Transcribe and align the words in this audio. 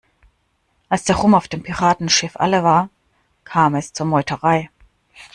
Als 0.89 1.03
der 1.03 1.17
Rum 1.17 1.35
auf 1.35 1.47
dem 1.47 1.61
Piratenschiff 1.61 2.35
alle 2.35 2.63
war, 2.63 2.89
kam 3.43 3.75
es 3.75 3.93
zur 3.93 4.07
Meuterei. 4.07 4.71